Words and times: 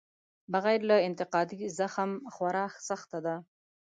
بغیر 0.53 0.79
له 0.89 0.97
انتقادي 1.07 1.59
زغم 1.77 2.11
خورا 2.33 2.65
سخته 2.89 3.17
ده. 3.25 3.35